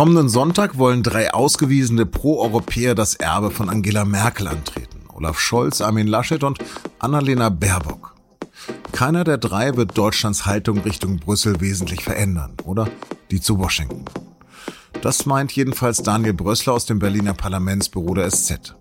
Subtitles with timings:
[0.00, 5.02] Kommenden Sonntag wollen drei ausgewiesene Pro-Europäer das Erbe von Angela Merkel antreten.
[5.12, 6.58] Olaf Scholz, Armin Laschet und
[6.98, 8.14] Annalena Baerbock.
[8.92, 12.88] Keiner der drei wird Deutschlands Haltung Richtung Brüssel wesentlich verändern, oder?
[13.30, 14.06] Die zu Washington.
[15.02, 18.76] Das meint jedenfalls Daniel Brössler aus dem Berliner Parlamentsbüro der SZ.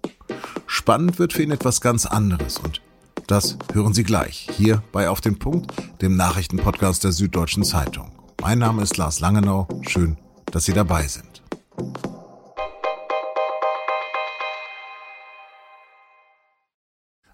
[0.68, 2.82] Spannend wird für ihn etwas ganz anderes und
[3.28, 8.10] das hören Sie gleich hier bei Auf den Punkt, dem Nachrichtenpodcast der Süddeutschen Zeitung.
[8.42, 9.68] Mein Name ist Lars Langenau.
[9.82, 10.16] Schön,
[10.52, 11.44] dass Sie dabei sind.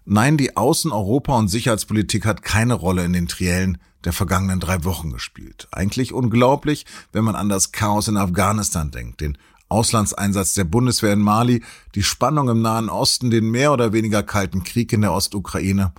[0.08, 4.84] Nein, die Außen-, Europa- und Sicherheitspolitik hat keine Rolle in den Triellen der vergangenen drei
[4.84, 5.66] Wochen gespielt.
[5.72, 9.36] Eigentlich unglaublich, wenn man an das Chaos in Afghanistan denkt, den
[9.68, 11.64] Auslandseinsatz der Bundeswehr in Mali,
[11.96, 15.92] die Spannung im Nahen Osten, den mehr oder weniger kalten Krieg in der Ostukraine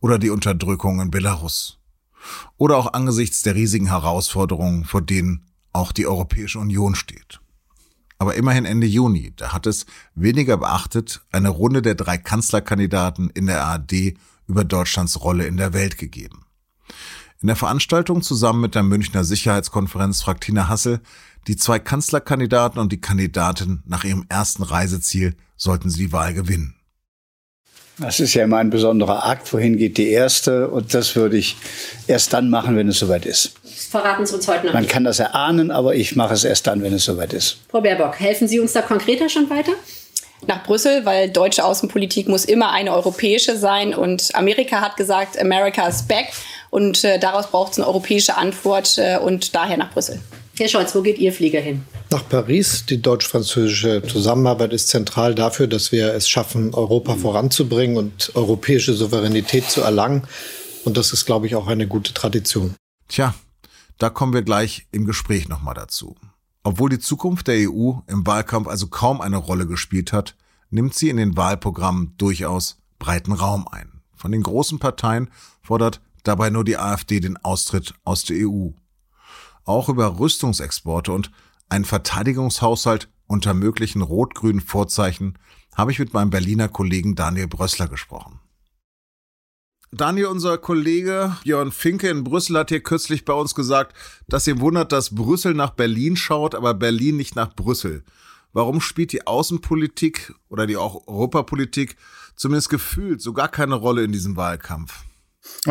[0.00, 1.78] oder die Unterdrückung in Belarus.
[2.56, 7.40] Oder auch angesichts der riesigen Herausforderungen, vor denen auch die Europäische Union steht.
[8.18, 13.46] Aber immerhin Ende Juni, da hat es weniger beachtet eine Runde der drei Kanzlerkandidaten in
[13.46, 14.14] der ARD
[14.46, 16.44] über Deutschlands Rolle in der Welt gegeben.
[17.40, 21.00] In der Veranstaltung zusammen mit der Münchner Sicherheitskonferenz fragt Tina Hassel,
[21.46, 26.79] die zwei Kanzlerkandidaten und die Kandidatin nach ihrem ersten Reiseziel sollten sie die Wahl gewinnen.
[28.00, 29.52] Das ist ja immer ein besonderer Akt.
[29.52, 30.68] Wohin geht die erste?
[30.68, 31.56] Und das würde ich
[32.06, 33.52] erst dann machen, wenn es soweit ist.
[33.62, 34.72] Das verraten Sie uns heute noch.
[34.72, 37.58] Man kann das erahnen, aber ich mache es erst dann, wenn es soweit ist.
[37.68, 39.72] Frau Baerbock, helfen Sie uns da konkreter schon weiter?
[40.46, 43.94] nach Brüssel, weil deutsche Außenpolitik muss immer eine europäische sein.
[43.94, 46.28] Und Amerika hat gesagt, America is back.
[46.70, 50.20] Und äh, daraus braucht es eine europäische Antwort äh, und daher nach Brüssel.
[50.56, 51.84] Herr Scholz, wo geht Ihr Flieger hin?
[52.12, 52.86] Nach Paris.
[52.86, 59.70] Die deutsch-französische Zusammenarbeit ist zentral dafür, dass wir es schaffen, Europa voranzubringen und europäische Souveränität
[59.70, 60.26] zu erlangen.
[60.84, 62.74] Und das ist, glaube ich, auch eine gute Tradition.
[63.06, 63.34] Tja,
[63.98, 66.16] da kommen wir gleich im Gespräch nochmal dazu.
[66.64, 70.34] Obwohl die Zukunft der EU im Wahlkampf also kaum eine Rolle gespielt hat,
[70.68, 74.00] nimmt sie in den Wahlprogrammen durchaus breiten Raum ein.
[74.16, 75.30] Von den großen Parteien
[75.62, 78.70] fordert dabei nur die AfD den Austritt aus der EU.
[79.64, 81.30] Auch über Rüstungsexporte und
[81.70, 85.38] einen Verteidigungshaushalt unter möglichen rot-grünen Vorzeichen
[85.74, 88.40] habe ich mit meinem Berliner Kollegen Daniel Brössler gesprochen.
[89.92, 93.96] Daniel, unser Kollege Björn Finke in Brüssel hat hier kürzlich bei uns gesagt,
[94.28, 98.04] dass ihm wundert, dass Brüssel nach Berlin schaut, aber Berlin nicht nach Brüssel.
[98.52, 101.96] Warum spielt die Außenpolitik oder die auch Europapolitik
[102.36, 105.04] zumindest gefühlt so gar keine Rolle in diesem Wahlkampf?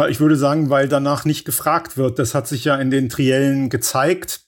[0.10, 2.20] Ich würde sagen, weil danach nicht gefragt wird.
[2.20, 4.42] Das hat sich ja in den Triellen gezeigt.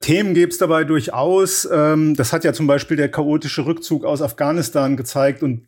[0.00, 1.68] Themen gäbe es dabei durchaus.
[1.70, 5.66] Ähm, das hat ja zum Beispiel der chaotische Rückzug aus Afghanistan gezeigt und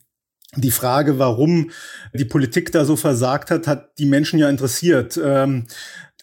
[0.55, 1.71] die Frage, warum
[2.13, 5.19] die Politik da so versagt hat, hat die Menschen ja interessiert.
[5.21, 5.65] Ähm,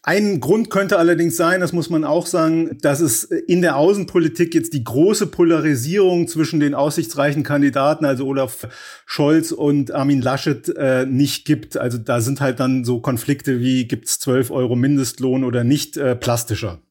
[0.07, 4.55] ein Grund könnte allerdings sein, das muss man auch sagen, dass es in der Außenpolitik
[4.55, 8.69] jetzt die große Polarisierung zwischen den aussichtsreichen Kandidaten, also Olaf
[9.07, 11.79] Scholz und Armin Laschet, äh, nicht gibt.
[11.79, 16.15] Also da sind halt dann so Konflikte wie gibt's 12 Euro Mindestlohn oder nicht äh,
[16.15, 16.83] plastischer.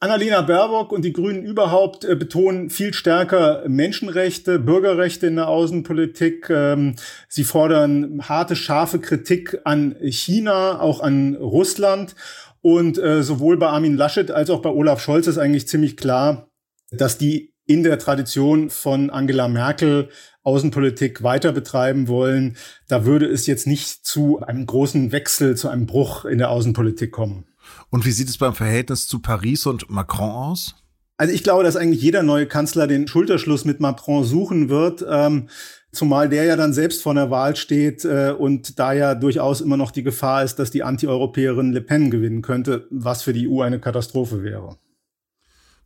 [0.00, 6.48] Annalena Baerbock und die Grünen überhaupt äh, betonen viel stärker Menschenrechte, Bürgerrechte in der Außenpolitik.
[6.50, 6.94] Ähm,
[7.28, 12.14] sie fordern harte, scharfe Kritik an China, auch an Russland.
[12.60, 16.48] Und äh, sowohl bei Armin Laschet als auch bei Olaf Scholz ist eigentlich ziemlich klar,
[16.92, 20.08] dass die in der Tradition von Angela Merkel
[20.42, 22.56] Außenpolitik weiter betreiben wollen.
[22.88, 27.10] Da würde es jetzt nicht zu einem großen Wechsel, zu einem Bruch in der Außenpolitik
[27.10, 27.46] kommen.
[27.90, 30.74] Und wie sieht es beim Verhältnis zu Paris und Macron aus?
[31.18, 35.48] Also ich glaube, dass eigentlich jeder neue Kanzler den Schulterschluss mit Macron suchen wird, ähm,
[35.90, 39.76] zumal der ja dann selbst vor der Wahl steht äh, und da ja durchaus immer
[39.76, 43.62] noch die Gefahr ist, dass die Anti-Europäerin Le Pen gewinnen könnte, was für die EU
[43.62, 44.78] eine Katastrophe wäre.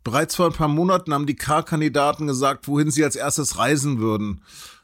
[0.05, 4.43] Bereits vor ein paar Monaten haben die K-Kandidaten gesagt, wohin sie als erstes reisen würden,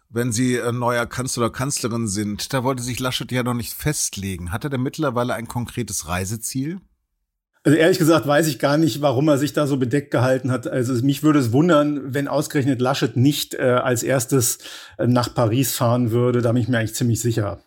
[0.09, 2.55] wenn sie äh, neuer Kanzler oder Kanzlerin sind.
[2.55, 4.51] Da wollte sich Laschet ja noch nicht festlegen.
[4.51, 6.81] Hat er denn mittlerweile ein konkretes Reiseziel?
[7.65, 10.67] Also ehrlich gesagt weiß ich gar nicht, warum er sich da so bedeckt gehalten hat.
[10.67, 14.59] Also mich würde es wundern, wenn ausgerechnet Laschet nicht äh, als erstes
[14.97, 16.41] äh, nach Paris fahren würde.
[16.41, 17.61] Da bin ich mir eigentlich ziemlich sicher.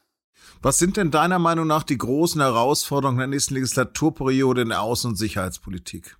[0.62, 5.08] Was sind denn deiner Meinung nach die großen Herausforderungen der nächsten Legislaturperiode in der Außen-
[5.08, 6.18] und Sicherheitspolitik?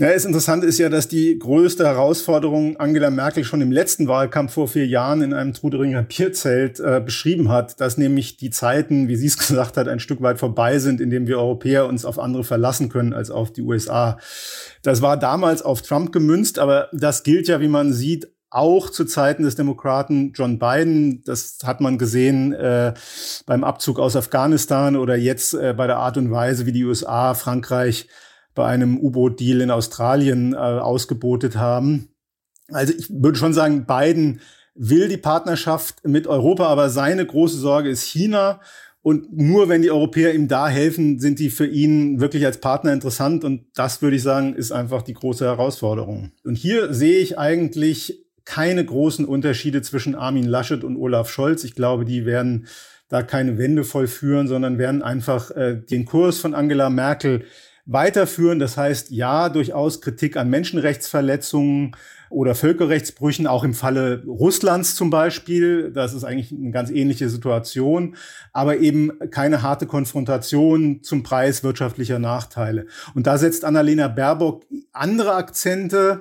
[0.00, 4.54] Ja, das Interessante ist ja, dass die größte Herausforderung Angela Merkel schon im letzten Wahlkampf
[4.54, 9.16] vor vier Jahren in einem Truderinger Bierzelt äh, beschrieben hat, dass nämlich die Zeiten, wie
[9.16, 12.18] sie es gesagt hat, ein Stück weit vorbei sind, in dem wir Europäer uns auf
[12.18, 14.16] andere verlassen können als auf die USA.
[14.82, 19.04] Das war damals auf Trump gemünzt, aber das gilt ja, wie man sieht, auch zu
[19.04, 21.22] Zeiten des Demokraten John Biden.
[21.26, 22.94] Das hat man gesehen äh,
[23.44, 27.34] beim Abzug aus Afghanistan oder jetzt äh, bei der Art und Weise, wie die USA,
[27.34, 28.08] Frankreich
[28.60, 32.10] bei einem U-Boot-Deal in Australien äh, ausgebotet haben.
[32.68, 34.40] Also ich würde schon sagen, Biden
[34.74, 38.60] will die Partnerschaft mit Europa, aber seine große Sorge ist China.
[39.00, 42.92] Und nur wenn die Europäer ihm da helfen, sind die für ihn wirklich als Partner
[42.92, 43.44] interessant.
[43.44, 46.32] Und das würde ich sagen, ist einfach die große Herausforderung.
[46.44, 51.64] Und hier sehe ich eigentlich keine großen Unterschiede zwischen Armin Laschet und Olaf Scholz.
[51.64, 52.66] Ich glaube, die werden
[53.08, 57.44] da keine Wende vollführen, sondern werden einfach äh, den Kurs von Angela Merkel
[57.90, 58.58] weiterführen.
[58.58, 61.96] Das heißt, ja, durchaus Kritik an Menschenrechtsverletzungen
[62.30, 65.90] oder Völkerrechtsbrüchen, auch im Falle Russlands zum Beispiel.
[65.92, 68.14] Das ist eigentlich eine ganz ähnliche Situation,
[68.52, 72.86] aber eben keine harte Konfrontation zum Preis wirtschaftlicher Nachteile.
[73.14, 76.20] Und da setzt Annalena Baerbock andere Akzente,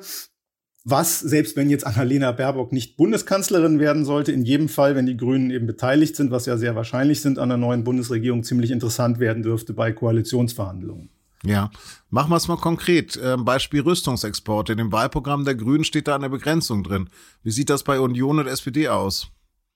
[0.86, 5.18] was, selbst wenn jetzt Annalena Baerbock nicht Bundeskanzlerin werden sollte, in jedem Fall, wenn die
[5.18, 9.20] Grünen eben beteiligt sind, was ja sehr wahrscheinlich sind, an der neuen Bundesregierung ziemlich interessant
[9.20, 11.10] werden dürfte bei Koalitionsverhandlungen.
[11.46, 11.72] Ja,
[12.10, 13.20] machen wir es mal konkret.
[13.24, 14.74] Ähm, Beispiel Rüstungsexporte.
[14.74, 17.10] In dem Wahlprogramm der Grünen steht da eine Begrenzung drin.
[17.44, 19.32] Wie sieht das bei Union und SPD aus?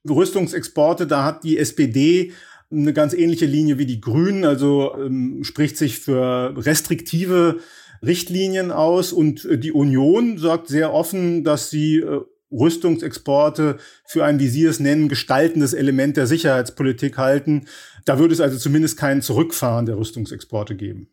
[0.07, 2.33] Rüstungsexporte, da hat die SPD
[2.69, 7.60] eine ganz ähnliche Linie wie die Grünen, also ähm, spricht sich für restriktive
[8.01, 12.21] Richtlinien aus und äh, die Union sagt sehr offen, dass sie äh,
[12.51, 17.66] Rüstungsexporte für ein, wie Sie es nennen, gestaltendes Element der Sicherheitspolitik halten.
[18.06, 21.07] Da würde es also zumindest kein Zurückfahren der Rüstungsexporte geben.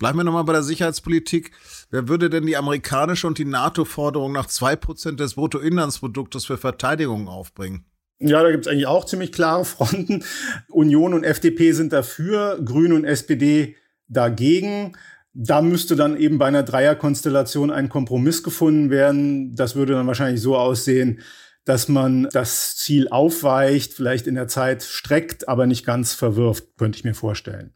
[0.00, 1.50] Bleiben wir nochmal bei der Sicherheitspolitik.
[1.90, 7.28] Wer würde denn die amerikanische und die NATO-Forderung nach zwei Prozent des Bruttoinlandsproduktes für Verteidigung
[7.28, 7.84] aufbringen?
[8.18, 10.24] Ja, da gibt es eigentlich auch ziemlich klare Fronten.
[10.70, 13.76] Union und FDP sind dafür, Grüne und SPD
[14.08, 14.96] dagegen.
[15.34, 19.54] Da müsste dann eben bei einer Dreierkonstellation ein Kompromiss gefunden werden.
[19.54, 21.20] Das würde dann wahrscheinlich so aussehen,
[21.66, 26.96] dass man das Ziel aufweicht, vielleicht in der Zeit streckt, aber nicht ganz verwirft, könnte
[26.96, 27.74] ich mir vorstellen.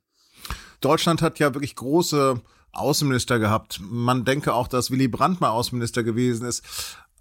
[0.84, 2.40] Deutschland hat ja wirklich große
[2.72, 3.80] Außenminister gehabt.
[3.82, 6.62] Man denke auch, dass Willy Brandt mal Außenminister gewesen ist.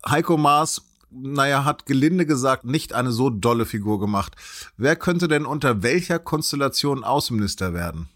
[0.07, 4.35] Heiko Maas, naja, hat gelinde gesagt nicht eine so dolle Figur gemacht.
[4.77, 8.09] Wer könnte denn unter welcher Konstellation Außenminister werden?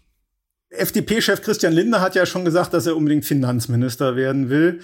[0.70, 4.80] FDP-Chef Christian Lindner hat ja schon gesagt, dass er unbedingt Finanzminister werden will.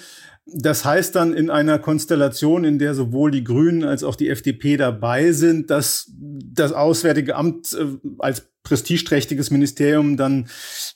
[0.47, 4.77] Das heißt dann in einer Konstellation, in der sowohl die Grünen als auch die FDP
[4.77, 7.87] dabei sind, dass das Auswärtige Amt äh,
[8.19, 10.49] als prestigeträchtiges Ministerium dann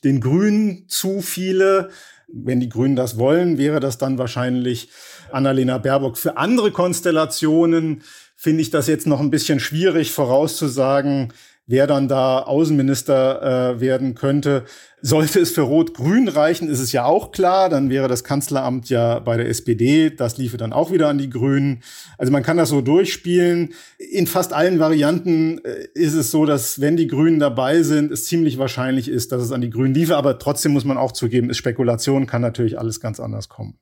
[0.05, 1.91] den Grünen zu viele.
[2.31, 4.91] Wenn die Grünen das wollen, wäre das dann wahrscheinlich
[5.33, 6.19] Annalena Baerbock.
[6.19, 8.03] Für andere Konstellationen
[8.37, 11.33] finde ich das jetzt noch ein bisschen schwierig vorauszusagen,
[11.69, 14.65] wer dann da Außenminister äh, werden könnte.
[15.01, 19.21] Sollte es für Rot-Grün reichen, ist es ja auch klar, dann wäre das Kanzleramt ja
[19.21, 21.85] bei der SPD, das liefe dann auch wieder an die Grünen.
[22.17, 23.75] Also man kann das so durchspielen.
[23.99, 28.25] In fast allen Varianten äh, ist es so, dass wenn die Grünen dabei sind, es
[28.25, 31.51] ziemlich wahrscheinlich ist, dass es an die Grünen liefe, aber trotzdem muss man auch zugeben,
[31.51, 33.79] ist Spekulation, kann natürlich alles ganz anders kommen.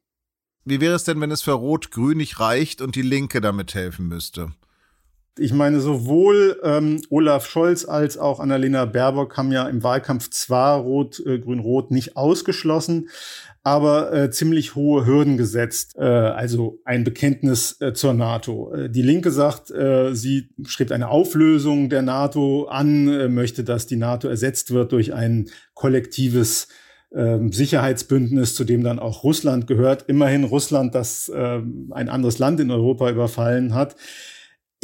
[0.64, 4.08] Wie wäre es denn, wenn es für Rot-Grün nicht reicht und die Linke damit helfen
[4.08, 4.50] müsste?
[5.38, 10.78] Ich meine, sowohl ähm, Olaf Scholz als auch Annalena Baerbock haben ja im Wahlkampf zwar
[10.78, 13.10] Rot, äh, Grün-Rot nicht ausgeschlossen,
[13.62, 15.94] aber äh, ziemlich hohe Hürden gesetzt.
[15.98, 18.72] Äh, also ein Bekenntnis äh, zur NATO.
[18.72, 23.86] Äh, die Linke sagt, äh, sie strebt eine Auflösung der NATO an, äh, möchte, dass
[23.86, 26.68] die NATO ersetzt wird durch ein kollektives
[27.14, 30.04] ähm, Sicherheitsbündnis, zu dem dann auch Russland gehört.
[30.08, 33.96] Immerhin Russland, das äh, ein anderes Land in Europa überfallen hat.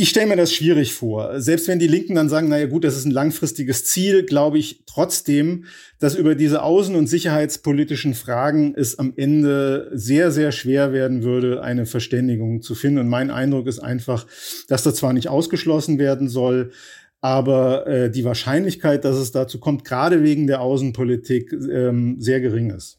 [0.02, 1.40] Ich stelle mir das schwierig vor.
[1.40, 4.82] Selbst wenn die Linken dann sagen, naja gut, das ist ein langfristiges Ziel, glaube ich
[4.85, 5.66] trotzdem,
[6.00, 11.62] dass über diese außen- und sicherheitspolitischen Fragen es am Ende sehr, sehr schwer werden würde,
[11.62, 12.99] eine Verständigung zu finden.
[12.99, 14.26] Und mein Eindruck ist einfach,
[14.66, 16.73] dass das zwar nicht ausgeschlossen werden soll,
[17.21, 22.71] aber äh, die Wahrscheinlichkeit, dass es dazu kommt, gerade wegen der Außenpolitik, ähm, sehr gering
[22.71, 22.99] ist.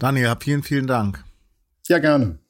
[0.00, 1.22] Daniel, vielen, vielen Dank.
[1.86, 2.40] Ja, gerne.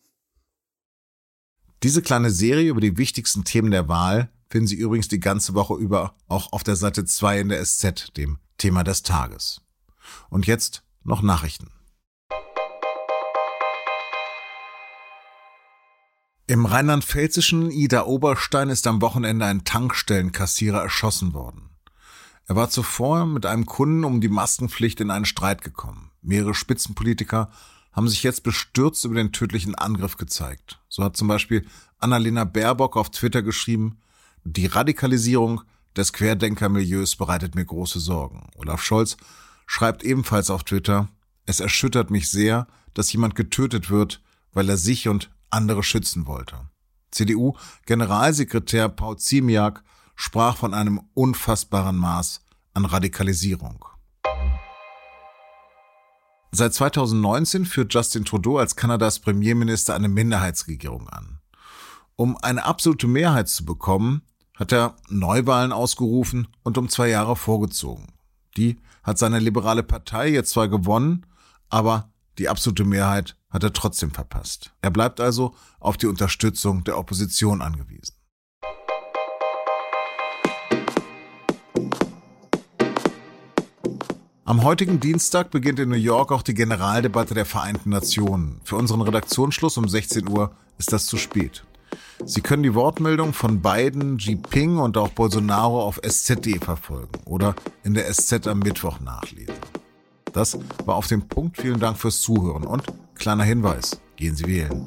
[1.82, 5.76] Diese kleine Serie über die wichtigsten Themen der Wahl finden Sie übrigens die ganze Woche
[5.76, 9.62] über auch auf der Seite 2 in der SZ, dem Thema des Tages.
[10.28, 11.70] Und jetzt noch Nachrichten.
[16.46, 21.70] Im rheinland-pfälzischen Ida Oberstein ist am Wochenende ein Tankstellenkassierer erschossen worden.
[22.44, 26.10] Er war zuvor mit einem Kunden um die Maskenpflicht in einen Streit gekommen.
[26.20, 27.50] Mehrere Spitzenpolitiker
[27.92, 30.80] haben sich jetzt bestürzt über den tödlichen Angriff gezeigt.
[30.88, 31.66] So hat zum Beispiel
[31.98, 33.98] Annalena Baerbock auf Twitter geschrieben,
[34.44, 35.62] die Radikalisierung
[35.96, 38.48] des Querdenkermilieus bereitet mir große Sorgen.
[38.56, 39.16] Olaf Scholz
[39.66, 41.08] schreibt ebenfalls auf Twitter,
[41.46, 46.68] es erschüttert mich sehr, dass jemand getötet wird, weil er sich und andere schützen wollte.
[47.10, 49.82] CDU-Generalsekretär Paul Ziemiak
[50.14, 52.40] sprach von einem unfassbaren Maß
[52.74, 53.84] an Radikalisierung.
[56.52, 61.38] Seit 2019 führt Justin Trudeau als Kanadas Premierminister eine Minderheitsregierung an.
[62.16, 64.22] Um eine absolute Mehrheit zu bekommen,
[64.56, 68.08] hat er Neuwahlen ausgerufen und um zwei Jahre vorgezogen.
[68.56, 71.24] Die hat seine liberale Partei jetzt zwar gewonnen,
[71.68, 74.72] aber die absolute Mehrheit hat er trotzdem verpasst.
[74.82, 78.14] Er bleibt also auf die Unterstützung der Opposition angewiesen.
[84.50, 88.60] Am heutigen Dienstag beginnt in New York auch die Generaldebatte der Vereinten Nationen.
[88.64, 91.62] Für unseren Redaktionsschluss um 16 Uhr ist das zu spät.
[92.24, 97.54] Sie können die Wortmeldung von Biden, Jinping und auch Bolsonaro auf SZD verfolgen oder
[97.84, 99.54] in der SZ am Mittwoch nachlesen.
[100.32, 101.58] Das war auf dem Punkt.
[101.58, 102.82] Vielen Dank fürs Zuhören und
[103.14, 104.84] kleiner Hinweis, gehen Sie wählen.